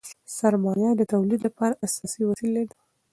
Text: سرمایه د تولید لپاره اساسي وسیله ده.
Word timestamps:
سرمایه 0.37 0.91
د 0.95 1.01
تولید 1.13 1.39
لپاره 1.47 1.79
اساسي 1.85 2.21
وسیله 2.29 2.61
ده. 2.69 2.77